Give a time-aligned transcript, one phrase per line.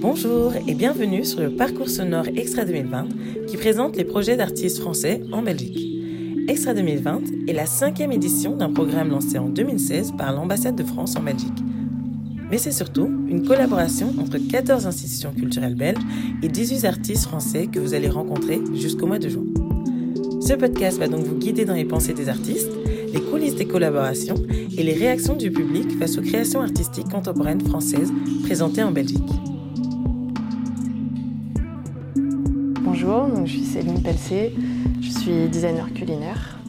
[0.00, 3.08] Bonjour et bienvenue sur le parcours sonore Extra 2020
[3.46, 5.88] qui présente les projets d'artistes français en Belgique.
[6.48, 11.16] Extra 2020 est la cinquième édition d'un programme lancé en 2016 par l'ambassade de France
[11.16, 11.62] en Belgique.
[12.52, 16.02] Mais c'est surtout une collaboration entre 14 institutions culturelles belges
[16.42, 19.44] et 18 artistes français que vous allez rencontrer jusqu'au mois de juin.
[20.46, 22.70] Ce podcast va donc vous guider dans les pensées des artistes,
[23.10, 24.34] les coulisses des collaborations
[24.76, 29.32] et les réactions du public face aux créations artistiques contemporaines françaises présentées en Belgique.
[32.82, 34.52] Bonjour, je suis Céline Pelcé,
[35.00, 36.61] je suis designer culinaire.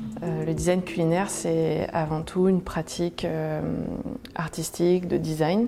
[0.43, 3.61] Euh, le design culinaire, c'est avant tout une pratique euh,
[4.35, 5.67] artistique de design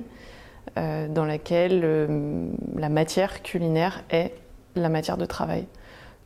[0.78, 4.34] euh, dans laquelle la matière culinaire est
[4.76, 5.66] la matière de travail.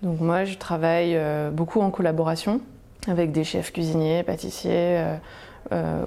[0.01, 1.19] Donc moi, je travaille
[1.51, 2.61] beaucoup en collaboration
[3.07, 5.03] avec des chefs cuisiniers, pâtissiers,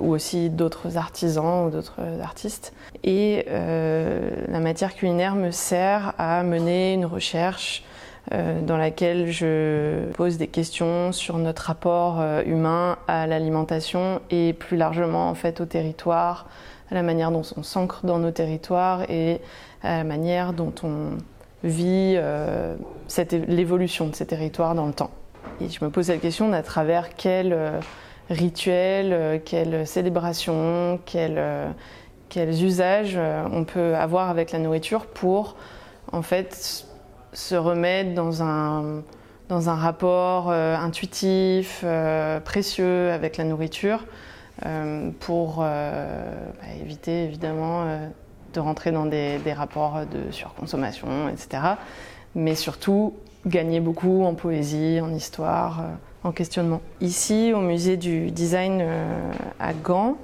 [0.01, 2.73] ou aussi d'autres artisans ou d'autres artistes.
[3.05, 7.92] Et la matière culinaire me sert à mener une recherche euh,
[8.31, 14.77] dans laquelle je pose des questions sur notre rapport euh, humain à l'alimentation et plus
[14.77, 16.47] largement en fait au territoire,
[16.91, 19.41] à la manière dont on s'ancre dans nos territoires et
[19.83, 21.19] à la manière dont on
[21.65, 22.77] vit euh,
[23.49, 25.11] l'évolution de ces territoires dans le temps.
[25.61, 27.57] Et je me pose la question à travers quel
[28.31, 31.45] rituel, quelle célébration, quels
[32.65, 33.19] usages
[33.53, 35.57] on peut avoir avec la nourriture pour
[36.13, 36.87] en fait
[37.33, 39.03] se remettre dans un,
[39.49, 44.05] dans un rapport euh, intuitif, euh, précieux avec la nourriture,
[44.67, 47.87] euh, pour bah, éviter évidemment
[48.53, 51.63] de rentrer dans des, des, rapports de surconsommation, etc.
[52.35, 53.15] Mais surtout
[53.47, 55.83] gagner beaucoup en poésie, en histoire,
[56.23, 56.83] en questionnement.
[57.01, 58.85] Ici, au musée du design
[59.59, 60.17] à Gand,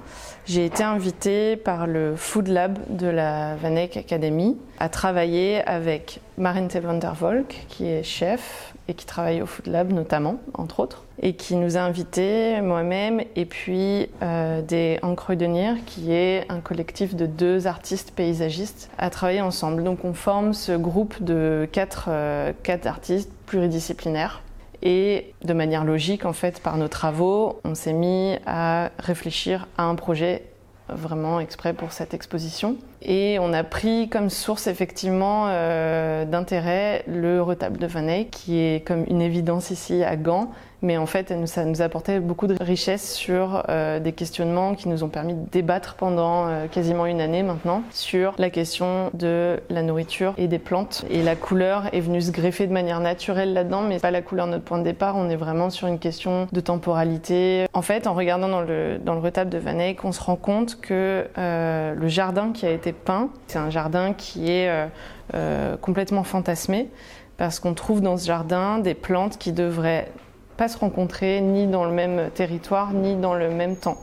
[0.49, 6.21] j'ai été invitée par le Food Lab de la Van Eyck Academy à travailler avec
[6.39, 10.79] Marinte van der Volk, qui est chef et qui travaille au Food Lab notamment, entre
[10.79, 16.61] autres, et qui nous a invités, moi-même, et puis euh, des Encrudenir, qui est un
[16.61, 19.83] collectif de deux artistes paysagistes, à travailler ensemble.
[19.83, 24.41] Donc on forme ce groupe de quatre, euh, quatre artistes pluridisciplinaires
[24.81, 29.83] et de manière logique, en fait, par nos travaux, on s'est mis à réfléchir à
[29.83, 30.43] un projet
[30.87, 32.77] vraiment exprès pour cette exposition.
[33.01, 38.57] Et on a pris comme source effectivement euh, d'intérêt le retable de Van Eyck, qui
[38.57, 40.51] est comme une évidence ici à Gand,
[40.81, 44.89] mais en fait ça nous a apporté beaucoup de richesse sur euh, des questionnements qui
[44.89, 49.59] nous ont permis de débattre pendant euh, quasiment une année maintenant sur la question de
[49.69, 51.05] la nourriture et des plantes.
[51.09, 54.47] Et la couleur est venue se greffer de manière naturelle là-dedans, mais pas la couleur
[54.47, 57.67] notre point de départ, on est vraiment sur une question de temporalité.
[57.73, 61.25] En fait, en regardant dans le, retable de Van Eyck, on se rend compte que
[61.35, 63.29] le jardin qui a été peint.
[63.47, 64.87] C'est un jardin qui est euh,
[65.33, 66.89] euh, complètement fantasmé
[67.37, 70.11] parce qu'on trouve dans ce jardin des plantes qui devraient
[70.59, 73.97] pas se rencontrer ni dans le même territoire ni dans le même temps.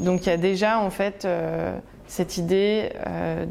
[0.00, 2.92] Donc il y a déjà en fait euh, cette idée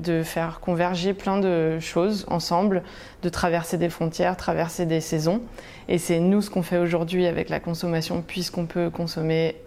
[0.01, 2.83] de faire converger plein de choses ensemble,
[3.21, 5.41] de traverser des frontières, traverser des saisons.
[5.87, 9.57] Et c'est nous ce qu'on fait aujourd'hui avec la consommation, puisqu'on peut consommer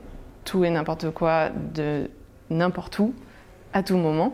[0.45, 2.11] tout et n'importe quoi de
[2.49, 3.15] n'importe où,
[3.75, 4.33] à tout moment.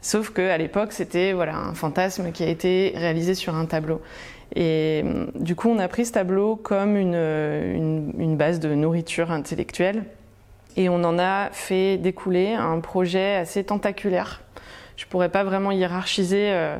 [0.00, 4.00] Sauf qu'à l'époque, c'était voilà, un fantasme qui a été réalisé sur un tableau.
[4.54, 7.14] Et hum, du coup, on a pris ce tableau comme une,
[8.18, 10.04] une, base de nourriture intellectuelle
[10.76, 14.42] et on en a fait découler un projet assez tentaculaire.
[14.96, 16.78] Je ne pourrais pas vraiment hiérarchiser euh,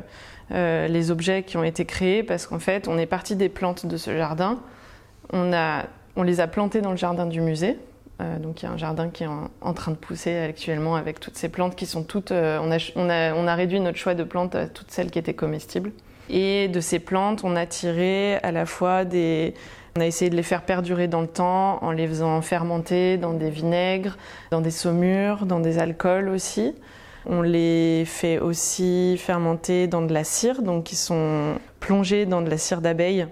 [0.51, 3.85] euh, les objets qui ont été créés parce qu'en fait, on est parti des plantes
[3.85, 4.59] de ce jardin.
[5.31, 7.77] On, les a plantées dans le jardin du musée.
[8.19, 9.29] Euh, donc il y a un jardin qui est
[9.61, 12.31] en, train de pousser actuellement avec toutes ces plantes qui sont toutes.
[12.31, 12.59] Euh,
[12.95, 15.91] on, a, réduit notre choix de plantes à toutes celles qui étaient comestibles.
[16.29, 19.53] Et de ces plantes, on a tiré à la fois des.
[19.97, 23.33] On a essayé de les faire perdurer dans le temps en les faisant fermenter dans
[23.33, 24.17] des vinaigres,
[24.51, 26.75] dans des saumures, dans des alcools aussi.
[27.25, 32.49] On les fait aussi fermenter dans de la cire, donc qui sont plongés dans de
[32.49, 33.27] la cire d'abeille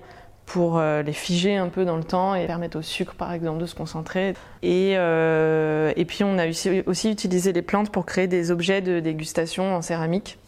[0.48, 3.60] pour euh, les figer un peu dans le temps et permettre au sucre, par exemple,
[3.60, 4.34] de se concentrer.
[4.64, 9.76] Et, euh, puis, on a aussi, utilisé les plantes pour créer des objets de dégustation
[9.76, 10.40] en céramique.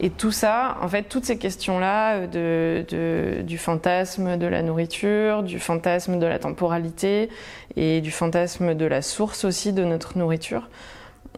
[0.00, 5.60] Et tout ça, en fait, toutes ces questions-là de, du fantasme de la nourriture, du
[5.60, 7.28] fantasme de la temporalité
[7.76, 10.68] et du fantasme de la source aussi de notre nourriture,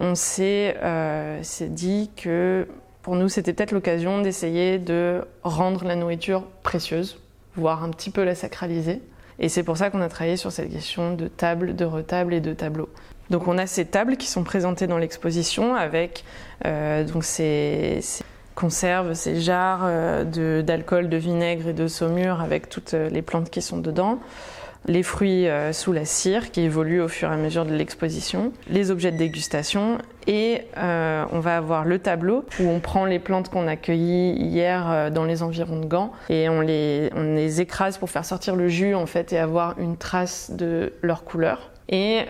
[0.00, 2.66] on s'est euh, dit que
[3.02, 7.18] pour nous, c'était peut-être l'occasion d'essayer de rendre la nourriture précieuse
[7.56, 9.02] voire un petit peu la sacraliser.
[9.38, 12.40] Et c'est pour ça qu'on a travaillé sur cette question de table, de retable et
[12.40, 12.88] de tableau.
[13.28, 16.24] Donc on a ces tables qui sont présentées dans l'exposition avec
[16.64, 18.00] euh, donc ces,
[18.56, 23.62] conserves, ces jarres euh, d'alcool, de, vinaigre et de saumure avec toutes les plantes qui
[23.62, 24.18] sont dedans.
[24.88, 28.52] Les fruits euh, sous la cire qui évoluent au fur et à mesure de l'exposition,
[28.68, 29.98] les objets de dégustation.
[30.28, 34.32] Et euh, on va avoir le tableau où on prend les plantes qu'on a cueillies
[34.32, 38.24] hier euh, dans les environs de Gand et on les, on les écrase pour faire
[38.24, 41.70] sortir le jus en fait et avoir une trace de leur couleur.
[41.88, 42.24] Et,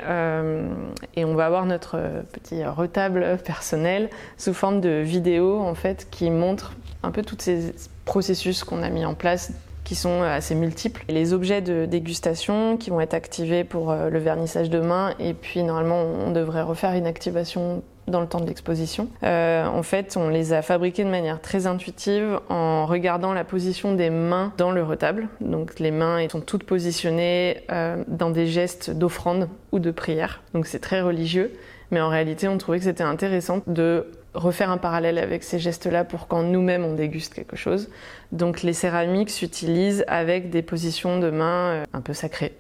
[1.14, 1.98] et, on va avoir notre
[2.32, 7.74] petit retable personnel sous forme de vidéo en fait qui montre un peu tous ces
[8.04, 9.52] processus qu'on a mis en place
[9.86, 11.04] qui sont assez multiples.
[11.08, 15.32] Les objets de dégustation qui vont être activés pour euh, le vernissage de main et
[15.32, 19.08] puis normalement on devrait refaire une activation dans le temps de l'exposition.
[19.22, 23.94] Euh, en fait, on les a fabriqués de manière très intuitive en regardant la position
[23.94, 25.28] des mains dans le retable.
[25.40, 30.42] Donc les mains sont toutes positionnées euh, dans des gestes d'offrande ou de prière.
[30.54, 31.52] Donc c'est très religieux.
[31.90, 36.04] Mais en réalité, on trouvait que c'était intéressant de refaire un parallèle avec ces gestes-là
[36.04, 37.88] pour quand nous-mêmes on déguste quelque chose.
[38.32, 42.54] Donc les céramiques s'utilisent avec des positions de main euh, un peu sacrées.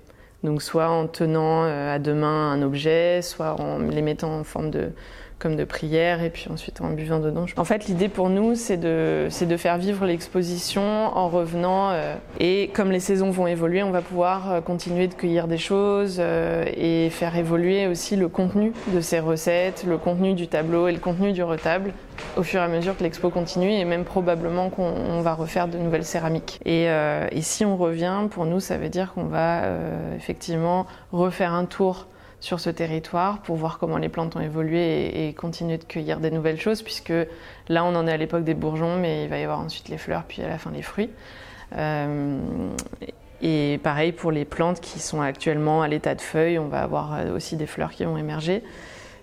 [0.44, 4.70] Donc soit en tenant à deux mains un objet, soit en les mettant en forme
[4.70, 4.90] de
[5.38, 7.44] comme de prière et puis ensuite en buvant dedans.
[7.56, 11.90] En fait, l'idée pour nous, c'est de, de faire vivre l'exposition en revenant.
[11.90, 15.58] Euh, et comme les saisons vont évoluer, on va pouvoir euh, continuer de cueillir des
[15.58, 20.88] choses euh, et faire évoluer aussi le contenu de ces recettes, le contenu du tableau
[20.88, 21.92] et le contenu du retable
[22.38, 25.76] au fur et à mesure que l'expo continue et même probablement qu'on va refaire de
[25.76, 26.60] nouvelles céramiques.
[26.64, 29.64] Et, et, si on revient, pour nous, ça veut dire qu'on va
[30.16, 32.06] effectivement refaire un tour
[32.40, 36.30] sur ce territoire pour voir comment les plantes ont évolué et, continuer de cueillir des
[36.30, 37.12] nouvelles choses, puisque
[37.68, 39.98] là on en est à l'époque des bourgeons, mais il va y avoir ensuite les
[39.98, 41.10] fleurs, puis à la fin les fruits.
[41.76, 42.38] Euh,
[43.42, 47.18] et pareil pour les plantes qui sont actuellement à l'état de feuilles, on va avoir
[47.34, 48.62] aussi des fleurs qui vont émerger.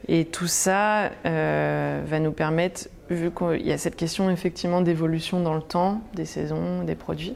[0.07, 5.39] Et tout ça euh, va nous permettre, vu qu'il y a cette question effectivement d'évolution
[5.39, 7.35] dans le temps, des saisons, des produits,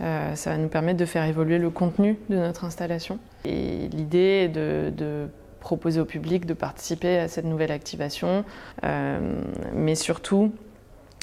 [0.00, 3.18] euh, ça va nous permettre de faire évoluer le contenu de notre installation.
[3.44, 5.28] Et l'idée est de,
[5.60, 8.44] proposer au public de participer à cette nouvelle activation,
[8.84, 9.42] euh,
[9.74, 10.52] mais surtout,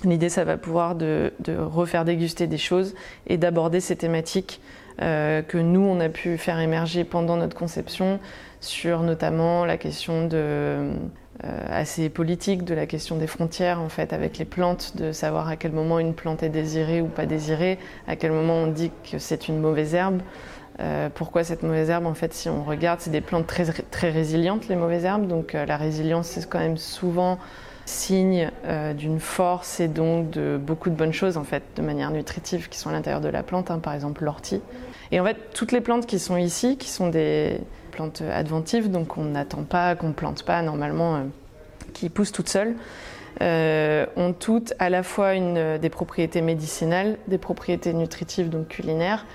[0.03, 2.93] l'idée, ça va pouvoir de, refaire déguster des choses
[3.27, 4.59] et d'aborder ces thématiques
[4.99, 8.19] que nous, on a pu faire émerger pendant notre conception
[8.59, 10.93] sur notamment la question de
[11.43, 15.47] euh, assez politique de la question des frontières en fait avec les plantes, de savoir
[15.47, 18.91] à quel moment une plante est désirée ou pas désirée, à quel moment on dit
[19.11, 20.21] que c'est une mauvaise herbe.
[20.79, 24.11] Euh, pourquoi cette mauvaise herbe En fait, si on regarde, c'est des plantes très, très
[24.11, 25.27] résilientes, les mauvaises herbes.
[25.27, 27.39] Donc euh, la résilience, c'est quand même souvent
[27.85, 28.49] signe
[28.97, 32.77] d'une force et donc de beaucoup de bonnes choses en fait, de manière nutritive qui
[32.77, 33.71] sont à l'intérieur de la plante.
[33.71, 34.61] Hein, par exemple, l'ortie.
[35.11, 37.59] Et en fait, toutes les plantes qui sont ici, qui sont des
[37.91, 41.19] plantes adventives, donc on n'attend pas, qu'on plante pas normalement, euh,
[41.93, 42.75] qui poussent toutes seules,
[43.41, 49.25] euh, ont toutes à la fois une, des propriétés médicinales, des propriétés nutritives, donc culinaires,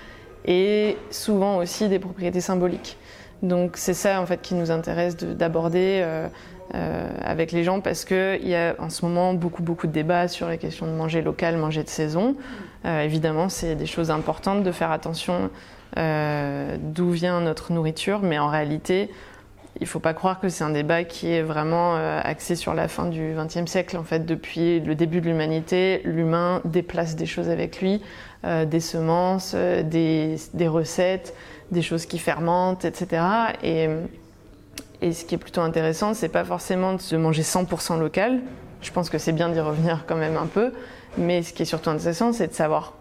[0.45, 2.97] et souvent aussi des propriétés symboliques.
[3.41, 6.27] Donc c'est ça en fait qui nous intéresse d'aborder euh,
[7.23, 10.47] avec les gens parce qu'il y a en ce moment beaucoup beaucoup de débats sur
[10.47, 12.35] la question de manger local, manger de saison.
[12.85, 15.49] évidemment c'est des choses importantes de faire attention
[15.97, 19.09] euh, d'où vient notre nourriture, mais en réalité,
[19.79, 22.73] il ne faut pas croire que c'est un débat qui est vraiment euh, axé sur
[22.73, 23.97] la fin du XXe siècle.
[23.97, 28.01] En fait, depuis le début de l'humanité, l'humain déplace des choses avec lui,
[28.45, 30.37] euh, des semences, des,
[30.67, 31.33] recettes,
[31.71, 33.23] des choses qui fermentent, etc.
[33.63, 33.89] Et,
[35.01, 38.41] ce qui est plutôt intéressant, c'est pas forcément de manger 100% local.
[38.81, 40.73] Je pense que c'est bien d'y revenir quand même un peu.
[41.17, 42.93] Mais ce qui est surtout intéressant, c'est de savoir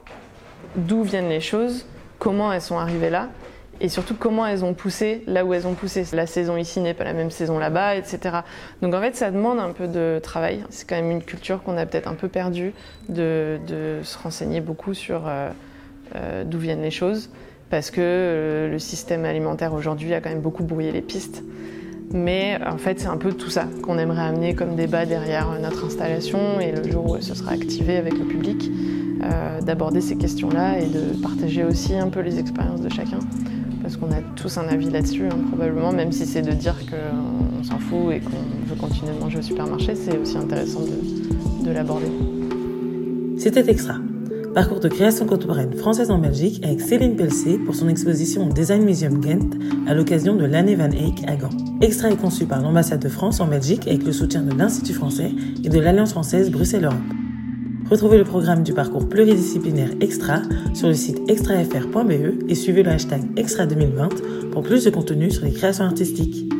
[0.76, 1.86] d'où viennent les choses,
[2.18, 3.28] comment elles sont arrivées là
[3.80, 6.04] et surtout comment elles ont poussé là où elles ont poussé.
[6.12, 8.38] La saison ici n'est pas la même saison là-bas, etc.
[8.82, 10.64] Donc en fait, ça demande un peu de travail.
[10.70, 12.72] C'est quand même une culture qu'on a peut-être un peu perdue
[13.08, 13.58] de,
[14.02, 15.50] se renseigner beaucoup sur euh,
[16.16, 17.30] euh, d'où viennent les choses,
[17.70, 21.42] parce que euh, le système alimentaire aujourd'hui a quand même beaucoup brouillé les pistes.
[22.10, 25.84] Mais en fait, c'est un peu tout ça qu'on aimerait amener comme débat derrière notre
[25.84, 28.70] installation et le jour où ce sera activé avec le public.
[29.22, 33.18] Euh, d'aborder ces questions-là et de partager aussi un peu les expériences de chacun.
[33.82, 37.64] Parce qu'on a tous un avis là-dessus, hein, probablement, même si c'est de dire qu'on
[37.64, 41.70] s'en fout et qu'on veut continuer de manger au supermarché, c'est aussi intéressant de, de
[41.72, 42.06] l'aborder.
[43.38, 43.94] C'était Extra,
[44.54, 48.84] parcours de création contemporaine française en Belgique avec Céline Pelcé pour son exposition au Design
[48.84, 49.50] Museum Ghent
[49.86, 51.50] à l'occasion de l'année Van Eyck à Gand.
[51.80, 55.32] Extra est conçu par l'ambassade de France en Belgique avec le soutien de l'Institut français
[55.64, 56.98] et de l'Alliance française Bruxelles-Europe.
[57.90, 60.42] Retrouvez le programme du parcours pluridisciplinaire Extra
[60.74, 64.08] sur le site extrafr.be et suivez le hashtag Extra 2020
[64.52, 66.52] pour plus de contenu sur les créations artistiques.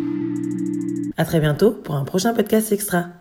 [1.16, 3.17] À très bientôt pour un prochain podcast Extra.